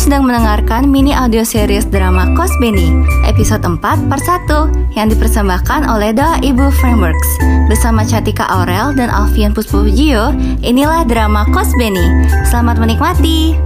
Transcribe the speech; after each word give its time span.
sedang 0.00 0.24
mendengarkan 0.24 0.88
mini 0.88 1.12
audio 1.12 1.44
series 1.44 1.84
drama 1.84 2.32
Kos 2.32 2.48
Beni, 2.56 2.88
episode 3.28 3.60
4 3.60 4.08
part 4.08 4.24
1 4.24 4.96
yang 4.96 5.12
dipersembahkan 5.12 5.84
oleh 5.92 6.16
Doa 6.16 6.40
Ibu 6.40 6.72
Frameworks. 6.80 7.28
Bersama 7.68 8.00
Catika 8.08 8.48
Aurel 8.48 8.96
dan 8.96 9.12
Alfian 9.12 9.52
Puspujio, 9.52 10.32
inilah 10.64 11.04
drama 11.04 11.44
Kos 11.52 11.68
Beni. 11.76 12.32
Selamat 12.48 12.80
menikmati. 12.80 13.60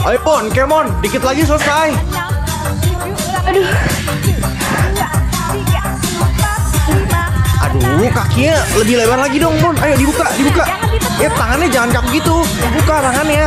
Ayo 0.00 0.16
Pon, 0.24 0.48
Kemon, 0.48 0.88
dikit 1.04 1.20
lagi 1.20 1.44
selesai. 1.44 1.92
Aduh. 3.44 3.68
Aduh, 7.60 8.08
kakinya 8.08 8.56
lebih 8.80 8.96
lebar 8.96 9.20
lagi 9.20 9.36
dong, 9.36 9.60
Pon. 9.60 9.76
Ayo 9.76 10.00
dibuka, 10.00 10.24
dibuka. 10.40 10.64
Eh, 11.20 11.28
tangannya 11.36 11.68
jangan 11.68 12.00
kaku 12.00 12.08
gitu. 12.16 12.36
Buka 12.80 12.96
tangannya. 13.04 13.44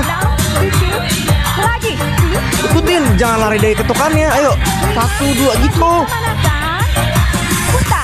Ikutin, 2.69 3.03
jangan 3.17 3.37
lari 3.49 3.57
dari 3.57 3.73
ketukannya. 3.73 4.27
Ayo, 4.29 4.53
satu, 4.93 5.25
dua, 5.33 5.53
gitu. 5.57 5.93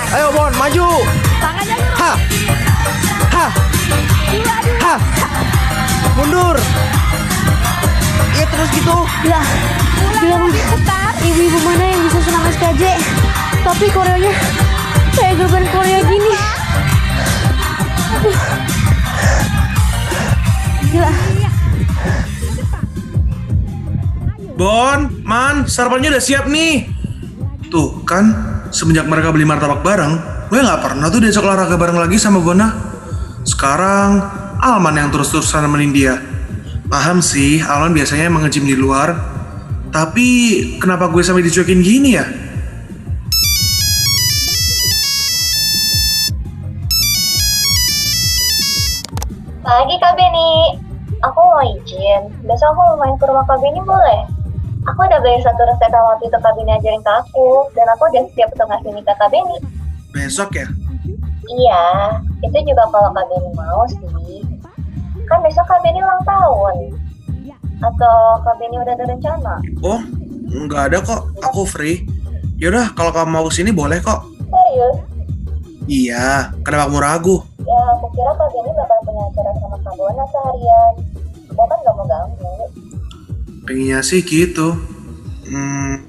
Ayo, 0.09 0.27
Pon, 0.33 0.51
maju. 0.57 0.87
Tangannya 1.37 1.77
Lah, 9.27 9.43
bilang 10.23 10.47
ibu-ibu 11.19 11.59
mana 11.67 11.83
yang 11.91 12.01
bisa 12.07 12.19
senang 12.23 12.43
SKJ 12.55 12.83
Tapi 13.67 13.85
koreonya 13.91 14.31
kayak 15.11 15.33
grup 15.35 15.51
band 15.51 15.67
Korea 15.75 15.99
gini 16.07 16.31
Gila, 20.89 21.11
Bon, 24.55 24.99
Man, 25.23 25.63
sarapannya 25.71 26.11
udah 26.11 26.23
siap 26.23 26.51
nih. 26.51 26.83
Tuh 27.71 28.03
kan, 28.03 28.27
semenjak 28.75 29.07
mereka 29.07 29.31
beli 29.31 29.47
martabak 29.47 29.85
bareng, 29.87 30.19
gue 30.51 30.59
nggak 30.59 30.83
pernah 30.83 31.07
tuh 31.07 31.23
diajak 31.23 31.47
olahraga 31.47 31.79
bareng 31.79 31.95
lagi 31.95 32.19
sama 32.19 32.43
Bona. 32.43 32.67
Sekarang, 33.47 34.19
Alman 34.59 34.99
yang 34.99 35.09
terus-terusan 35.15 35.63
nemenin 35.63 35.95
dia. 35.95 36.28
Paham 36.89 37.21
sih, 37.21 37.61
Alman 37.61 37.93
biasanya 37.93 38.33
emang 38.33 38.49
nge-gym 38.49 38.65
di 38.65 38.73
luar. 38.73 39.13
Tapi, 39.93 40.27
kenapa 40.81 41.05
gue 41.13 41.21
sampai 41.21 41.45
dicuekin 41.45 41.85
gini 41.85 42.17
ya? 42.17 42.25
Pagi 49.61 49.95
Kak 50.01 50.17
Beni, 50.17 50.81
aku 51.21 51.37
mau 51.37 51.61
izin. 51.61 52.33
Besok 52.49 52.73
aku 52.73 52.81
mau 52.81 52.97
main 52.97 53.13
ke 53.21 53.25
rumah 53.29 53.45
Kak 53.45 53.61
Beni 53.61 53.85
boleh? 53.85 54.25
Aku 54.89 55.05
udah 55.05 55.21
beli 55.21 55.45
satu 55.45 55.61
resep 55.69 55.93
yang 55.93 56.05
waktu 56.09 56.25
itu 56.25 56.37
Kak 56.41 56.57
Beni 56.57 56.73
ajarin 56.73 57.05
ke 57.05 57.11
aku, 57.21 57.69
dan 57.77 57.85
aku 57.93 58.09
udah 58.09 58.25
siap 58.33 58.49
untuk 58.49 58.65
ngasih 58.65 58.97
nikah 58.97 59.13
Kak 59.21 59.29
Beni. 59.29 59.61
Besok 60.09 60.57
ya? 60.57 60.65
Iya, 61.53 61.85
itu 62.49 62.57
juga 62.65 62.89
kalau 62.89 63.13
Kak 63.13 63.29
Beni 63.29 63.49
mau 63.53 63.85
sih. 63.85 64.48
Kan 65.29 65.39
besok 65.45 65.65
Kak 65.69 65.79
Beni 65.85 66.01
ulang 66.01 66.23
tahun. 66.25 66.75
Atau 67.79 68.17
Kak 68.43 68.55
Beni 68.59 68.75
udah 68.81 68.93
ada 68.97 69.05
rencana? 69.07 69.53
Oh, 69.85 70.01
nggak 70.49 70.81
ada 70.91 70.97
kok. 70.99 71.31
Aku 71.45 71.63
free. 71.63 72.03
Yaudah, 72.59 72.91
kalau 72.91 73.15
kamu 73.15 73.31
mau 73.31 73.47
ke 73.47 73.55
sini 73.55 73.71
boleh 73.71 74.03
kok. 74.03 74.25
Serius? 74.51 74.97
Iya, 75.87 76.51
kenapa 76.65 76.91
kamu 76.91 76.99
ragu? 76.99 77.37
Ya, 77.63 77.79
aku 77.95 78.05
kira 78.17 78.31
Kak 78.35 78.49
Beni 78.51 78.71
bakal 78.75 78.97
punya 79.07 79.23
acara 79.31 79.51
sama 79.63 79.77
Kak 79.79 79.93
Bona 79.95 80.23
seharian. 80.27 80.93
Aku 81.53 81.63
kan 81.63 81.77
gak 81.85 81.95
mau 81.95 82.05
ganggu. 82.09 82.53
Pengennya 83.63 83.99
sih 84.03 84.25
gitu. 84.25 84.75
Hmm, 85.47 86.03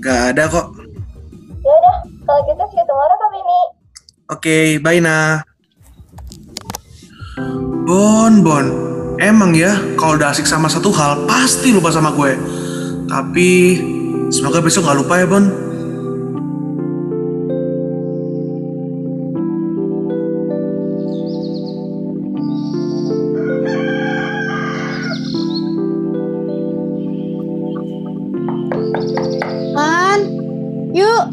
nggak 0.00 0.20
ada 0.34 0.44
kok. 0.50 0.66
Ya 1.62 1.72
udah, 1.72 1.96
kalau 2.24 2.40
gitu 2.48 2.64
see 2.72 2.80
you 2.80 2.86
tomorrow 2.88 3.16
Kak 3.20 3.30
Beni. 3.30 3.60
Oke, 4.32 4.58
bye 4.82 4.98
Nah. 4.98 5.44
Bon, 7.86 8.42
Bon. 8.42 8.66
Emang 9.22 9.54
ya, 9.54 9.78
kalau 9.94 10.18
udah 10.18 10.34
asik 10.34 10.42
sama 10.42 10.66
satu 10.66 10.90
hal, 10.90 11.22
pasti 11.30 11.70
lupa 11.70 11.94
sama 11.94 12.10
gue. 12.10 12.34
Tapi, 13.06 13.50
semoga 14.34 14.58
besok 14.58 14.90
nggak 14.90 14.98
lupa 15.06 15.14
ya, 15.22 15.26
Bon. 15.30 15.46
Man 29.78 30.20
Yuk, 30.90 31.24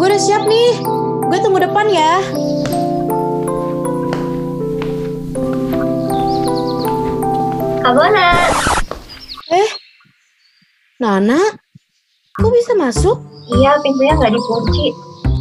gue 0.00 0.06
udah 0.06 0.22
siap 0.22 0.46
nih 0.48 0.80
Gue 1.28 1.38
tunggu 1.42 1.58
depan 1.58 1.90
ya 1.90 2.22
Kak 7.84 7.92
Bona. 7.92 8.32
Eh, 9.52 9.68
Nana, 10.96 11.36
kok 12.32 12.48
bisa 12.48 12.72
masuk? 12.80 13.20
Iya, 13.60 13.76
pintunya 13.84 14.16
nggak 14.16 14.32
dikunci. 14.32 14.88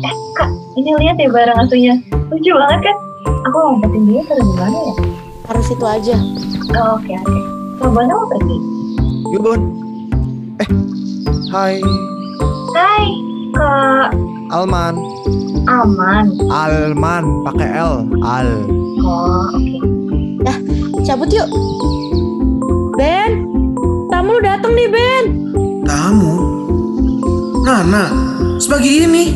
Eh, 0.03 0.15
Kak, 0.35 0.51
ini 0.75 0.91
lihat 0.99 1.15
ya 1.23 1.31
barang 1.31 1.55
asuhnya. 1.63 1.95
Lucu 2.27 2.51
banget 2.51 2.91
kan? 2.91 2.97
Aku 3.47 3.55
mau 3.55 3.69
ngumpetin 3.79 4.03
dia 4.11 4.21
taruh 4.27 4.43
di 4.43 4.55
mana 4.59 4.75
ya? 4.75 4.93
Taruh 5.47 5.63
situ 5.63 5.85
aja 5.87 6.15
Oh, 6.75 6.99
oke, 6.99 7.15
oke. 7.15 7.39
Kak 7.79 7.89
Bona 7.95 8.11
mau 8.11 8.27
pergi? 8.27 8.57
Yuk, 9.31 9.39
Bon. 9.39 9.61
Eh, 10.59 10.69
hai. 11.55 11.79
Hai, 12.75 13.05
Kak 13.55 14.11
Alman. 14.51 14.99
Aman. 15.63 16.27
Alman, 16.51 17.23
pakai 17.47 17.71
L. 17.71 18.03
Al. 18.19 18.67
Oh, 18.99 19.47
oke. 19.47 19.79
Cabut 21.07 21.31
yuk 21.31 21.47
Ben, 22.93 23.49
tamu 24.13 24.37
lu 24.37 24.41
dateng 24.45 24.77
nih 24.77 24.85
Ben 24.85 25.23
Tamu? 25.81 26.33
Nana, 27.65 28.13
sebagai 28.61 28.85
ini. 28.85 29.33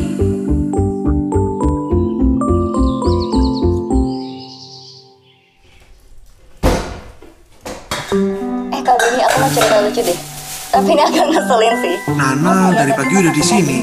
Eh 8.70 8.80
Kak 8.86 8.94
Beni, 8.94 9.20
aku 9.26 9.36
mau 9.42 9.50
cerita 9.50 9.76
lucu 9.82 10.06
deh. 10.06 10.37
Tapi 10.68 10.90
ini 10.92 11.02
agak 11.02 11.26
ngeselin 11.32 11.74
sih. 11.80 11.94
Nana 12.12 12.68
dari 12.76 12.92
pagi 12.92 13.14
udah 13.16 13.32
di 13.32 13.42
sini. 13.42 13.76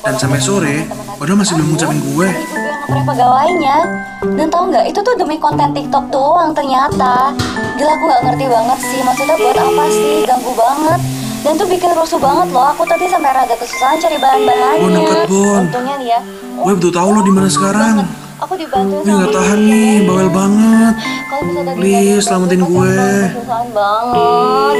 Dan 0.00 0.14
sampai 0.16 0.40
sore, 0.40 0.88
padahal 1.20 1.38
masih 1.44 1.60
belum 1.60 1.68
ngucapin 1.76 1.98
gue. 2.00 2.28
Ngeprank 2.32 3.04
pegawainya. 3.04 3.76
Dan 4.24 4.46
tau 4.48 4.64
nggak, 4.72 4.84
itu 4.88 4.98
tuh 5.04 5.14
demi 5.18 5.36
konten 5.36 5.76
TikTok 5.76 6.08
doang 6.08 6.56
ternyata. 6.56 7.36
Gila 7.76 7.92
aku 8.00 8.04
nggak 8.08 8.22
ngerti 8.32 8.44
banget 8.48 8.78
sih. 8.80 9.00
Maksudnya 9.04 9.36
buat 9.36 9.56
apa 9.60 9.84
sih? 9.92 10.14
Ganggu 10.24 10.52
banget. 10.56 11.00
Dan 11.44 11.52
tuh 11.60 11.68
bikin 11.68 11.90
rusuh 11.94 12.18
banget 12.18 12.48
loh. 12.50 12.66
Aku 12.72 12.82
tadi 12.88 13.04
sampai 13.06 13.30
rada 13.36 13.54
kesusahan 13.54 14.00
cari 14.00 14.16
bahan-bahannya. 14.16 14.82
Bon, 14.82 14.90
dekat, 14.96 15.18
Bon. 15.28 15.62
Untungnya 15.68 15.94
nih 16.00 16.08
ya. 16.16 16.20
Gue 16.56 16.72
betul 16.80 16.92
tahu 16.96 17.08
lo 17.12 17.20
di 17.20 17.32
mana 17.34 17.48
sekarang. 17.52 17.96
Aku 18.36 18.52
dibantu 18.56 19.00
Gue 19.04 19.14
nggak 19.16 19.32
tahan 19.32 19.60
nih, 19.64 19.94
bawel 20.04 20.28
banget. 20.32 20.94
Kalau 21.28 21.42
bisa 21.44 21.60
tadi 21.64 21.76
Please, 21.76 22.24
selamatin 22.24 22.60
gue. 22.64 22.96
Kesusahan 23.32 23.68
banget. 23.72 24.76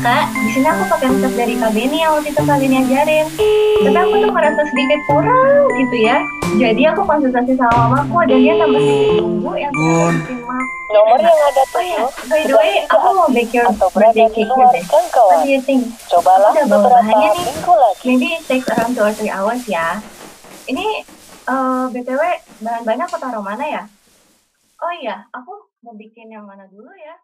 Ya, 0.00 0.24
Kak. 0.24 0.32
Di 0.32 0.48
sini 0.56 0.64
aku 0.64 0.84
pakai 0.88 1.12
resep 1.12 1.32
dari 1.36 1.54
Kak 1.60 1.76
Beni 1.76 2.00
yang 2.00 2.16
waktu 2.16 2.32
itu 2.32 2.40
Kak 2.40 2.56
Beni 2.56 2.76
ajarin. 2.80 3.26
Tapi 3.84 3.98
aku 4.00 4.14
tuh 4.16 4.32
merasa 4.32 4.62
sedikit 4.72 5.00
kurang 5.04 5.68
gitu 5.76 5.96
ya. 6.00 6.24
Jadi 6.56 6.82
aku 6.88 7.04
konsultasi 7.04 7.52
sama 7.60 7.92
mamaku 7.92 8.24
dan 8.24 8.40
dia 8.40 8.54
tambah 8.56 8.80
sedikit 8.80 9.20
bumbu 9.20 9.52
yang 9.60 9.68
Bon. 9.76 10.14
bikin 10.24 10.40
mak. 10.48 10.64
Nomor 10.88 11.18
yang 11.20 11.36
ada 11.36 11.62
Oh 11.76 11.84
ya, 11.84 12.00
tujuh 12.16 12.32
by 12.32 12.40
the 12.48 12.54
way, 12.56 12.72
aku 12.88 13.08
mau 13.12 13.28
bake 13.28 13.52
your 13.52 13.68
atau 13.68 13.88
birthday 13.92 14.24
berada 14.24 14.24
di 14.24 14.34
cake 14.40 14.48
luar 14.48 14.72
deh. 14.72 14.84
What 14.88 15.38
do 15.44 15.48
you 15.52 15.60
think? 15.68 15.82
Cobalah 16.08 16.50
beberapa 16.56 16.88
bahannya 16.96 17.28
nih. 17.36 17.44
minggu 17.44 17.74
lagi. 17.76 18.04
Maybe 18.08 18.28
it 18.32 18.42
takes 18.48 18.68
around 18.72 18.96
2 18.96 19.04
or 19.04 19.12
3 19.12 19.36
hours 19.36 19.62
ya. 19.68 20.00
Ini 20.64 20.86
eh 21.44 21.84
BTW 21.92 22.22
bahan-bahannya 22.64 23.04
aku 23.04 23.16
taruh 23.20 23.44
mana 23.44 23.68
ya? 23.68 23.82
Oh 24.80 24.92
iya, 24.96 25.28
aku 25.28 25.52
mau 25.84 25.92
bikin 25.92 26.32
yang 26.32 26.48
mana 26.48 26.64
dulu 26.72 26.88
ya? 26.96 27.20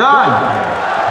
Dan 0.00 0.32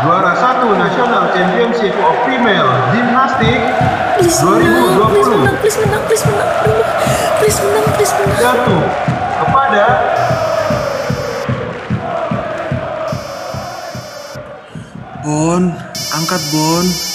juara 0.01 0.33
satu 0.33 0.74
National 0.74 1.30
Championship 1.30 1.94
of 2.01 2.18
Female 2.25 2.89
Gymnastics 2.89 3.69
Please 4.18 4.41
menang, 4.41 4.81
please 5.13 5.30
2020 5.30 5.38
menang, 5.38 5.56
please 5.62 5.77
menang, 5.77 6.01
please 6.09 6.24
menang. 6.25 6.50
Please 7.38 7.57
menang, 7.62 7.86
please 7.94 8.13
menang. 8.18 8.39
jatuh 8.41 8.83
kepada 9.45 9.86
Bon, 15.21 15.63
angkat 16.18 16.41
Bon. 16.50 17.08